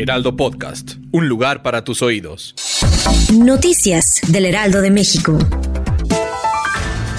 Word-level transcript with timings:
Heraldo 0.00 0.34
Podcast, 0.34 0.92
un 1.12 1.28
lugar 1.28 1.60
para 1.62 1.84
tus 1.84 2.00
oídos. 2.00 2.54
Noticias 3.34 4.22
del 4.28 4.46
Heraldo 4.46 4.80
de 4.80 4.90
México. 4.90 5.36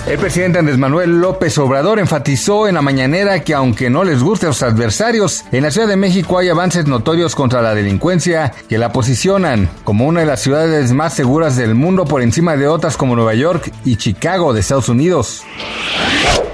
El 0.07 0.17
presidente 0.17 0.57
Andrés 0.57 0.79
Manuel 0.79 1.21
López 1.21 1.59
Obrador 1.59 1.99
enfatizó 1.99 2.67
en 2.67 2.73
la 2.73 2.81
mañanera 2.81 3.43
que 3.43 3.53
aunque 3.53 3.91
no 3.91 4.03
les 4.03 4.23
guste 4.23 4.47
a 4.47 4.49
los 4.49 4.63
adversarios, 4.63 5.45
en 5.51 5.61
la 5.61 5.69
Ciudad 5.69 5.87
de 5.87 5.95
México 5.95 6.39
hay 6.39 6.49
avances 6.49 6.87
notorios 6.87 7.35
contra 7.35 7.61
la 7.61 7.75
delincuencia 7.75 8.51
que 8.67 8.79
la 8.79 8.91
posicionan 8.91 9.69
como 9.83 10.07
una 10.07 10.21
de 10.21 10.25
las 10.25 10.41
ciudades 10.41 10.91
más 10.91 11.13
seguras 11.13 11.57
del 11.57 11.75
mundo 11.75 12.05
por 12.05 12.23
encima 12.23 12.57
de 12.57 12.67
otras 12.67 12.97
como 12.97 13.15
Nueva 13.15 13.35
York 13.35 13.71
y 13.85 13.97
Chicago 13.97 14.53
de 14.53 14.61
Estados 14.61 14.89
Unidos. 14.89 15.43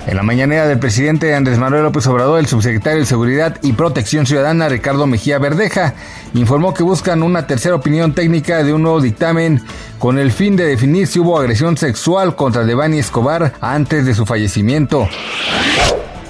En 0.07 0.15
la 0.15 0.23
mañanera 0.23 0.65
del 0.67 0.79
presidente 0.79 1.35
Andrés 1.35 1.57
Manuel 1.57 1.83
López 1.83 2.07
Obrador, 2.07 2.39
el 2.39 2.47
subsecretario 2.47 3.01
de 3.01 3.05
Seguridad 3.05 3.57
y 3.61 3.73
Protección 3.73 4.25
Ciudadana, 4.25 4.69
Ricardo 4.69 5.05
Mejía 5.05 5.37
Verdeja, 5.37 5.95
informó 6.33 6.73
que 6.73 6.81
buscan 6.81 7.23
una 7.23 7.45
tercera 7.45 7.75
opinión 7.75 8.13
técnica 8.13 8.63
de 8.63 8.71
un 8.71 8.83
nuevo 8.83 9.01
dictamen 9.01 9.61
con 9.99 10.17
el 10.17 10.31
fin 10.31 10.55
de 10.55 10.63
definir 10.63 11.07
si 11.07 11.19
hubo 11.19 11.37
agresión 11.37 11.75
sexual 11.75 12.37
contra 12.37 12.63
Devani 12.63 12.99
Escobar 12.99 13.51
antes 13.59 14.05
de 14.05 14.15
su 14.15 14.25
fallecimiento. 14.25 15.09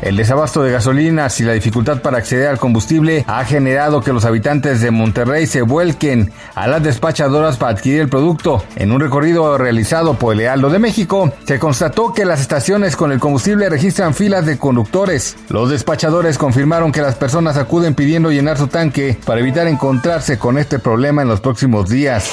El 0.01 0.15
desabasto 0.15 0.61
de 0.61 0.71
gasolinas 0.71 1.39
y 1.39 1.43
la 1.43 1.53
dificultad 1.53 2.01
para 2.01 2.19
acceder 2.19 2.47
al 2.47 2.59
combustible 2.59 3.25
ha 3.27 3.43
generado 3.45 4.01
que 4.01 4.13
los 4.13 4.25
habitantes 4.25 4.79
de 4.79 4.91
Monterrey 4.91 5.47
se 5.47 5.63
vuelquen 5.63 6.31
a 6.53 6.67
las 6.67 6.83
despachadoras 6.83 7.57
para 7.57 7.71
adquirir 7.71 8.01
el 8.01 8.09
producto. 8.09 8.63
En 8.75 8.91
un 8.91 8.99
recorrido 8.99 9.57
realizado 9.57 10.13
por 10.13 10.33
el 10.33 10.39
Lealdo 10.39 10.69
de 10.69 10.77
México, 10.77 11.33
se 11.45 11.57
constató 11.57 12.13
que 12.13 12.25
las 12.25 12.41
estaciones 12.41 12.95
con 12.95 13.11
el 13.11 13.19
combustible 13.19 13.69
registran 13.69 14.13
filas 14.13 14.45
de 14.45 14.59
conductores. 14.59 15.35
Los 15.49 15.71
despachadores 15.71 16.37
confirmaron 16.37 16.91
que 16.91 17.01
las 17.01 17.15
personas 17.15 17.57
acuden 17.57 17.95
pidiendo 17.95 18.31
llenar 18.31 18.57
su 18.57 18.67
tanque 18.67 19.17
para 19.25 19.41
evitar 19.41 19.67
encontrarse 19.67 20.37
con 20.37 20.59
este 20.59 20.77
problema 20.77 21.23
en 21.23 21.27
los 21.27 21.41
próximos 21.41 21.89
días. 21.89 22.31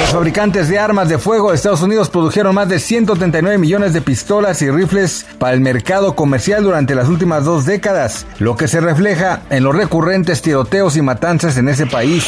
Los 0.00 0.08
fabricantes 0.10 0.68
de 0.68 0.78
armas 0.80 1.08
de 1.08 1.18
fuego 1.18 1.50
de 1.50 1.56
Estados 1.56 1.82
Unidos 1.82 2.10
produjeron 2.10 2.54
más 2.54 2.68
de 2.68 2.80
139 2.80 3.58
millones 3.58 3.92
de 3.92 4.00
pistolas 4.00 4.60
y 4.62 4.70
rifles 4.70 5.24
para 5.38 5.54
el 5.54 5.60
mercado 5.60 6.16
comercial 6.16 6.64
durante 6.64 6.95
las 6.96 7.08
últimas 7.08 7.44
dos 7.44 7.64
décadas, 7.64 8.26
lo 8.38 8.56
que 8.56 8.66
se 8.66 8.80
refleja 8.80 9.42
en 9.50 9.62
los 9.62 9.76
recurrentes 9.76 10.42
tiroteos 10.42 10.96
y 10.96 11.02
matanzas 11.02 11.56
en 11.56 11.68
ese 11.68 11.86
país. 11.86 12.26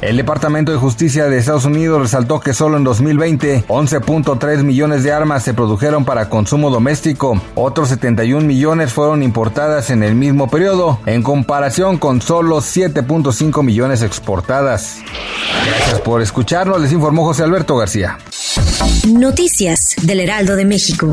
El 0.00 0.16
Departamento 0.16 0.70
de 0.70 0.78
Justicia 0.78 1.28
de 1.28 1.38
Estados 1.38 1.64
Unidos 1.64 2.00
resaltó 2.00 2.38
que 2.38 2.54
solo 2.54 2.76
en 2.76 2.84
2020 2.84 3.64
11.3 3.66 4.62
millones 4.62 5.02
de 5.02 5.10
armas 5.10 5.42
se 5.42 5.54
produjeron 5.54 6.04
para 6.04 6.28
consumo 6.28 6.70
doméstico, 6.70 7.40
otros 7.56 7.88
71 7.88 8.46
millones 8.46 8.92
fueron 8.92 9.24
importadas 9.24 9.90
en 9.90 10.04
el 10.04 10.14
mismo 10.14 10.48
periodo, 10.48 11.00
en 11.06 11.24
comparación 11.24 11.98
con 11.98 12.22
solo 12.22 12.58
7.5 12.58 13.64
millones 13.64 14.02
exportadas. 14.02 14.98
Gracias 15.66 16.00
por 16.02 16.22
escucharnos, 16.22 16.80
les 16.80 16.92
informó 16.92 17.24
José 17.24 17.42
Alberto 17.42 17.76
García. 17.76 18.18
Noticias 19.08 19.96
del 20.02 20.20
Heraldo 20.20 20.54
de 20.54 20.64
México. 20.64 21.12